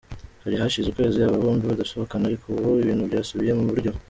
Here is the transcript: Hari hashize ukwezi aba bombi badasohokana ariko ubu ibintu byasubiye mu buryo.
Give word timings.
Hari 0.43 0.55
hashize 0.61 0.87
ukwezi 0.89 1.17
aba 1.21 1.43
bombi 1.43 1.63
badasohokana 1.71 2.23
ariko 2.27 2.45
ubu 2.59 2.71
ibintu 2.83 3.03
byasubiye 3.09 3.53
mu 3.59 3.65
buryo. 3.69 3.91